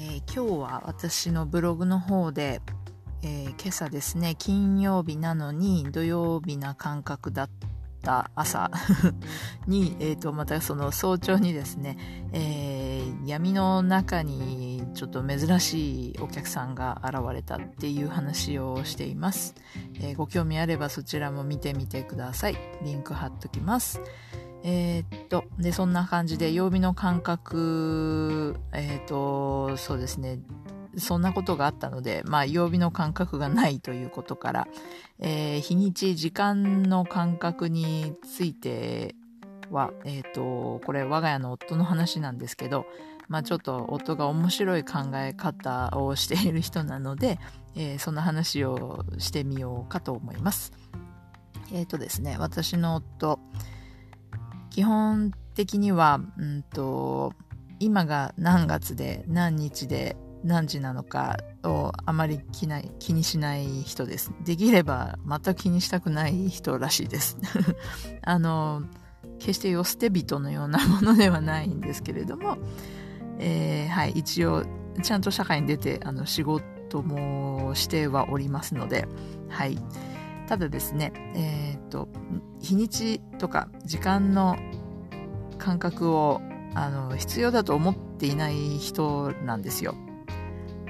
[0.00, 2.60] えー、今日は私のブログの方で、
[3.22, 7.50] えー、今朝ですね金曜日なのに土曜日な感覚だっ
[8.04, 8.70] た朝
[9.66, 11.98] に、えーと、またその早朝にですね、
[12.32, 19.56] えー、闇の中にちょっと珍しいお客さんが現れたっていう話をしています、
[19.96, 22.56] えー、ご興味あればそちらも見てみてください。
[22.84, 24.00] リンク貼っときます
[24.64, 30.40] えー、っとでそんな感じで曜日の感覚えー、っとそうですね
[30.96, 34.68] そんなことがあったので、まあ、曜日の感覚がないということから、
[35.20, 39.14] えー、日にち、時間の感覚について
[39.70, 42.86] は、えっ、と、これ我が家の夫の話なんですけど、
[43.28, 47.38] まあちょっと夫が面白い考え方をしている人なので、
[47.76, 50.72] えー、そんな話をしてみようかと思います。
[51.72, 53.38] えっ、ー、とですね、私の夫、
[54.78, 57.32] 基本的には、うんと、
[57.80, 64.32] 今が何月で何日で何時なのかをあまり気ない気にしない人です。
[64.44, 67.38] できれば全く気にしたくない人らしいです。
[68.22, 68.84] あの、
[69.40, 72.58] 決してよ捨て人のようなものではないんですけれども、
[73.40, 74.64] えー、はい、一応
[75.02, 79.08] ちゃんと社会に出てあの仕事もしてはおりますので、
[79.48, 79.76] はい。
[80.48, 82.08] ただですね、えっ、と、
[82.60, 84.56] 日にちとか時間の
[85.58, 86.40] 感覚を
[86.74, 89.94] あの必要だと思っていない人なんですよ。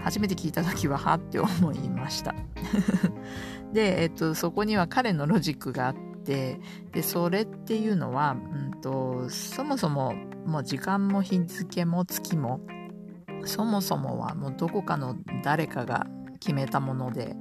[0.00, 2.34] 初めて聞いた時ははって思いました
[3.74, 5.94] で、えっと、そこには彼のロジックがあっ
[6.24, 6.60] て
[6.92, 10.14] でそれっていうのは、うんと、そもそも
[10.46, 12.60] もう時間も日付も月も
[13.44, 16.06] そもそもはもうどこかの誰かが
[16.40, 17.36] 決めたもので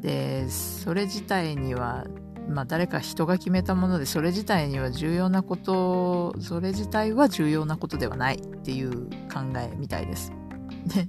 [0.00, 2.06] でそれ自体には
[2.48, 10.32] まあ、誰か人が決めたものでそれ自体には重要なことそれ自体は重要なことではないっていう考えみたいです。
[10.86, 11.06] で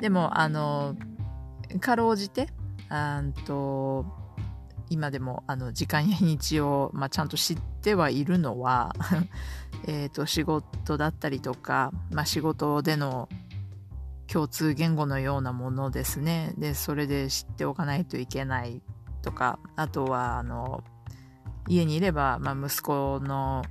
[0.00, 0.96] でも、あの、
[1.80, 2.48] かろうじて、
[2.88, 4.06] あと
[4.88, 8.92] 今でもあの時間や日にちを、まあ、ちゃんと知ってはいるのは
[9.86, 13.28] えと仕事だったりとか、まあ、仕事での
[14.32, 16.54] 共通言語のようなものですね。
[16.56, 18.80] でそれで知っておかないといけない
[19.22, 20.84] とかあとはあの
[21.68, 23.64] 家にいれば、まあ、息子の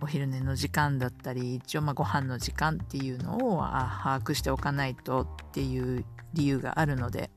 [0.00, 7.30] お昼寝の時間だったり一応まあご飯の時間っていうのを把握しておかないとっていう理由があるので。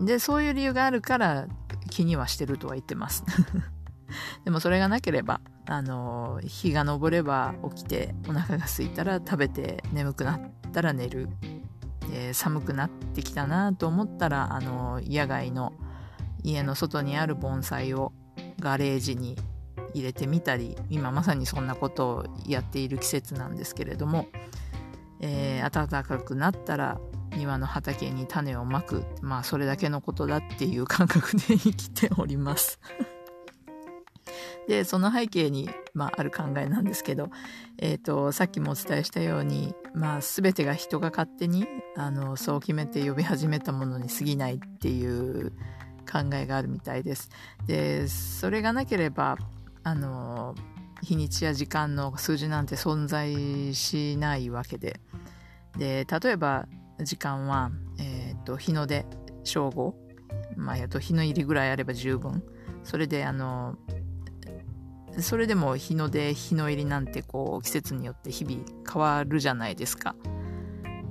[0.00, 1.46] でそういう理由があるから
[1.90, 3.24] 気にはしてるとは言ってます。
[4.44, 10.40] でもそれがなければあの日が昇れば起きてお腹が空いたら食べて眠くなっ
[10.72, 11.28] たら寝る、
[12.12, 15.72] えー、寒くなってきたなと思ったらあの野外の
[16.44, 18.12] 家の外にある盆栽を
[18.60, 19.36] ガレージに
[19.94, 24.28] 入れてみたり今まさにそんなことをやっている季節なんですけれども、
[25.20, 27.00] えー、暖かくなったら
[27.36, 32.78] 庭の畑に種をまくまあそれだけのことだっていう感覚で生きております。
[34.68, 37.30] でその背景に、まあ、ある考えなんですけど、
[37.78, 41.66] えーと、さっきもお伝えしたように、まあ、全てが人が勝手に
[41.96, 45.52] あのそう決めて呼び始めたものに過ぎないっていう
[46.10, 47.30] 考えがあるみたいです。
[47.66, 49.36] でそれがなければ
[49.82, 50.54] あの
[51.02, 55.00] 日にちや時間の数字なんて存在しないわけで。
[55.76, 56.66] で例えば
[57.00, 59.06] 時間は、えーと、日の出
[59.42, 59.94] 正午、
[60.56, 62.42] まあ、と日の入りぐらいあれば十分。
[62.84, 63.76] それであの
[65.18, 70.14] それでも日の出日の入りなんてこう季節によって日々変わるじゃないですか。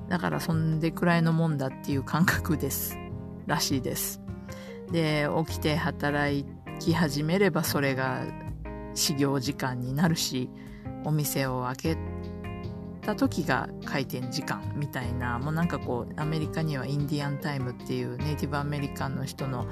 [0.10, 2.98] だからそんでくらいのもんだっていう感覚です。
[3.46, 4.22] らしいです。
[4.92, 6.46] で起きて働
[6.80, 8.24] き始めればそれが
[8.94, 10.50] 始業時間になるし
[11.06, 11.98] お店を開け
[13.02, 19.68] た時が開店時間みたいなもうなんかこうアメリカにはインディアンタイムっていうネイティブアメリカンの人の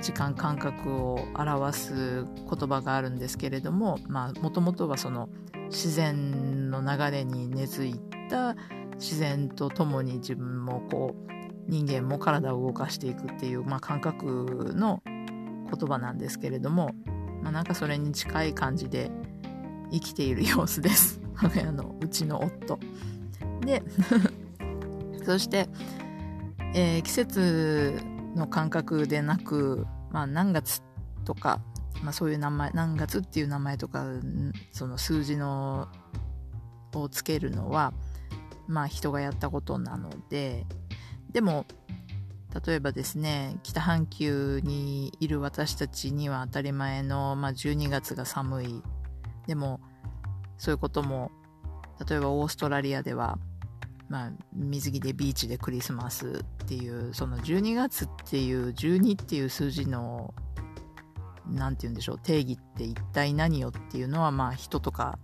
[0.00, 3.98] 時間感覚を表す言葉があるんですけれども
[4.40, 5.28] もともとはその
[5.68, 7.94] 自然の流れに根付い
[8.28, 8.56] た
[8.94, 11.30] 自然とともに自分もこう
[11.68, 16.94] 人間も体を動かしていくっていう、まあ、感覚の言葉なんですけれども
[17.42, 19.10] まあ、なんかそれに近い感じで
[19.90, 21.20] 生きている様子です。
[21.36, 22.78] 我が家のうちの夫。
[23.64, 23.82] で
[25.24, 25.68] そして、
[26.74, 28.00] えー季節
[28.34, 30.82] の感覚でなく、まあ、何月
[31.24, 31.60] とか、
[32.02, 34.04] まあ、そういう名前何月っていう名前とか
[34.72, 35.88] その数字の
[36.94, 37.92] をつけるのは
[38.66, 40.66] まあ人がやったことなので
[41.30, 41.66] でも
[42.66, 48.82] 例えばですね北半球にいる私たちには当たり前の、まあ、12月が寒い。
[49.46, 49.80] でも
[50.58, 51.30] そういうことも
[52.08, 53.38] 例えばオーストラリアでは、
[54.10, 60.34] まあ、水着でビーチでクリスマスっていうその12月っていう12っていう数字の
[61.46, 65.20] なんて言うんでしょう定義って一体何よっていうのはまあ人とか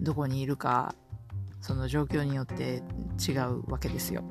[0.00, 0.94] どこにいるか
[1.62, 2.82] その状況によって
[3.26, 4.22] 違うわけですよ。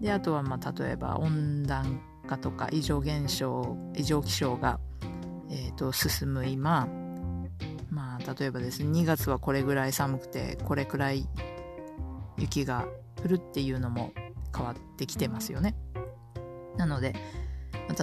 [0.00, 4.80] であとはまあ例えば温暖化とか異常現象異常気象が、
[5.50, 6.88] えー、と進む今
[7.90, 11.28] まあ例えばですね2月はこれぐらい寒くてこれくらい
[12.38, 12.86] 雪が
[13.22, 14.12] 降るっていうのも
[14.54, 15.74] 変わってきてますよね。
[16.76, 17.14] なので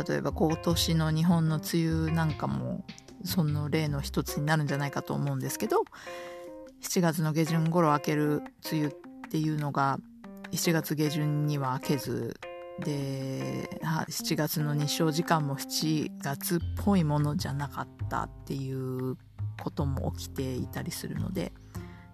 [0.08, 2.86] 例えば今年の日本の梅雨なんかも
[3.24, 5.84] その例の一つになるんじゃないかと思うんですけど
[6.82, 8.42] 7月の下旬頃明ける
[8.72, 8.92] 梅雨っ
[9.30, 10.00] ていうのが
[10.52, 12.40] 7月下旬には明けず
[12.80, 19.16] で7月の日照時間も7月っぽいものじゃなかったっていう
[19.62, 21.54] ことも起きていたりするので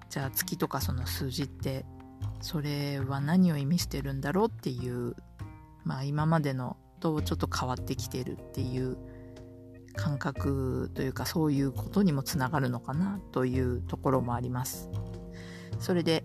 [0.10, 1.86] じゃあ月とかその数字って
[2.42, 5.16] それは何を意味してるんだろうっていう
[5.83, 8.98] まあ今までのとちょっと変わってきてるっていう
[9.95, 14.89] 感覚というかそういうことにもつながるのかなというところもあります。
[15.80, 16.24] それで、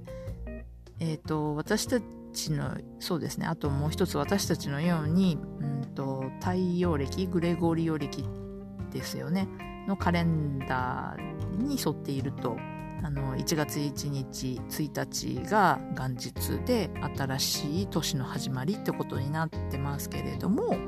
[1.01, 2.01] えー、と私た
[2.33, 8.25] ちのそうですねあともう一つ私たちのように、うん、と太陽暦グレゴリオ暦
[8.91, 9.49] ですよね
[9.87, 12.57] のカレンダーに沿っていると
[13.05, 20.79] あの1月1日1日が元日で新しい年の始まりってことになってますけれども、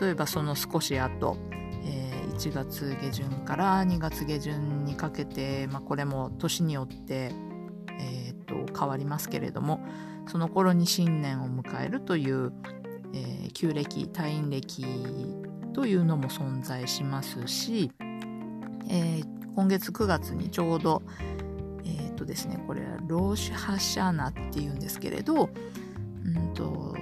[0.00, 1.36] 例えばその少し後、
[1.84, 7.32] えー1月下旬から2月下旬にかけて、まあ、これも年によって、
[7.98, 9.80] えーと変わりますけれども
[10.28, 12.52] その頃に新年を迎えるという、
[13.14, 14.84] えー旧暦太陰暦
[15.72, 17.90] というのも存在しますし、
[18.88, 21.02] えー今月9月にちょうど
[21.84, 25.48] えっ、とですねこれはローシュハシャーナっていうんですけれど
[26.24, 26.94] うんと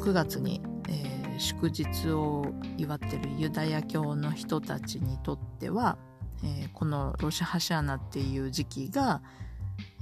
[0.00, 2.46] 9月に、えー祝日を
[2.78, 5.98] 祝ってるユダヤ教の人たちにとっては、
[6.42, 9.20] えーこのロシャハシャーナっていう時期が、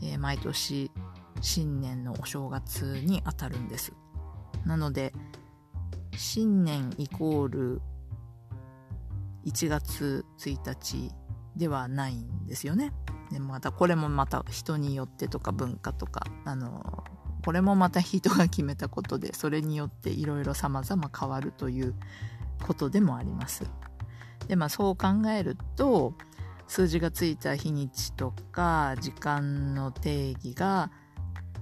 [0.00, 0.92] え毎年
[1.40, 3.92] 新年のお正月にあたるんです。
[4.64, 5.12] なので
[6.16, 7.82] 新年イコール
[9.44, 11.10] 1月1日
[11.56, 12.92] ではないんですよね。
[13.30, 17.04] でまたこれもまた人によってとか文化とかあの
[17.44, 21.94] これもまた人が決めたことでそれによっていろいろ様々変わるという
[22.66, 23.64] ことでもあります。
[24.48, 26.14] でまあそう考えると
[26.66, 30.90] 数字がついた日にちとか時間の定義が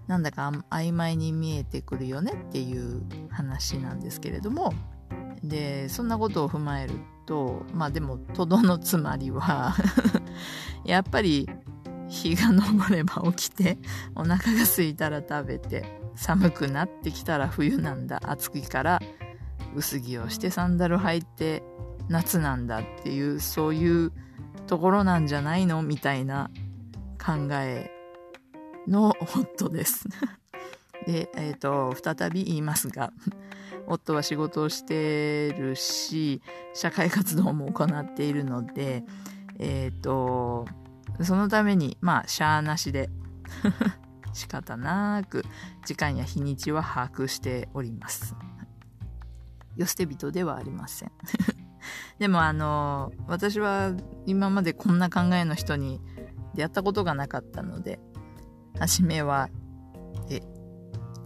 [0.06, 4.72] なんだか曖昧に見えてくるよねっていう話なんですけれども
[5.42, 6.94] でそんなことを踏まえる
[7.32, 9.74] とまあでもとどのつまりは
[10.84, 11.48] やっぱり
[12.08, 13.78] 日が昇れば起きて
[14.14, 19.00] お腹が空いたら食べて寒くなってきたら冬なんだ暑いから
[19.74, 21.62] 薄着をしてサンダル履いて
[22.10, 24.12] 夏なんだっていうそういう
[24.66, 25.80] ところなんじゃないの？
[25.80, 26.50] みたいな
[27.18, 27.90] 考え
[28.86, 30.06] の夫です。
[31.06, 33.12] で、えっ、と、再び言いますが、
[33.86, 36.42] 夫は仕事をしてるし、
[36.74, 39.04] 社会活動も行っているので、
[39.58, 40.66] えっ、と、
[41.20, 43.10] そのために、まあ、しゃーなしで、
[44.32, 45.44] 仕方なく、
[45.84, 48.34] 時間や日にちは把握しております。
[49.76, 51.12] よ捨て人ではありません。
[52.18, 53.92] でも、あの、私は
[54.26, 56.00] 今までこんな考えの人に
[56.54, 58.00] 出会ったことがなかったので、
[58.78, 59.48] 初めは、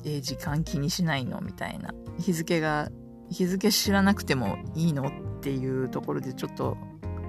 [0.07, 1.41] え、時間気にしないの？
[1.41, 1.93] みたいな。
[2.19, 2.89] 日付が、
[3.29, 6.77] 日付知らなくてもいいのっていうところでちょっと、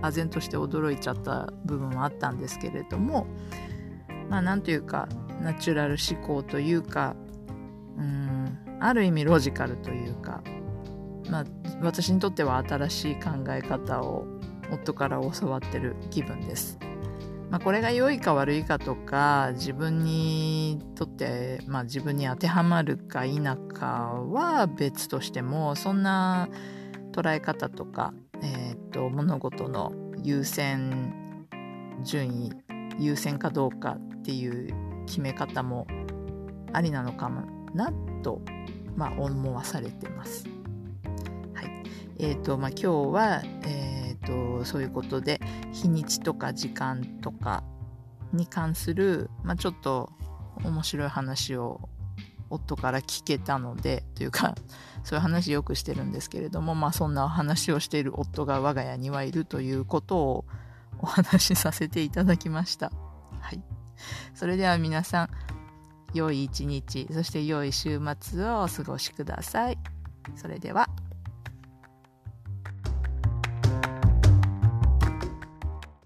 [0.02, 3.26] 唖然として驚いちゃった部分はあったんですけれども、
[4.30, 5.10] まあなんというか、
[5.42, 7.16] ナチュラル思考というか、
[7.98, 10.44] うん、ある意味ロジカルというか、
[11.32, 11.46] まあ
[11.82, 14.28] 私にとっては新しい考え方を
[14.72, 16.78] 夫から教わってる気分です。
[17.50, 23.40] まあ、これが良いか悪いかとか自分にとって、まあ、自分に当てはまるか否
[23.74, 23.88] か
[24.32, 26.50] は別としてもそんな
[27.14, 31.14] 捉え方とか、えー、と物事の優先
[32.04, 32.52] 順位
[33.00, 35.88] 優先かどうかっていう決め方も
[36.74, 38.42] ありなのかもなと、
[38.96, 40.46] まあ、思わされてます。
[41.54, 41.84] はい
[42.20, 45.40] えーとまあ、今日は、えーとそういうことで
[45.72, 47.64] 日にちとか時間とか
[48.34, 50.12] に関する、まあ、ちょっと
[50.64, 51.90] 面白い話を
[52.50, 54.56] 夫から聞けたのでというか
[55.04, 60.46] そういう話よくしてるんですけれども、まあ、そんな話をしている夫が我が家にはいるということを
[61.00, 62.92] お話しさせていただきました。
[63.40, 63.62] はい、
[64.34, 65.30] それでは皆さん
[66.14, 69.78] 良い一日そして良い週末をお過ごしください。
[70.36, 70.90] それでは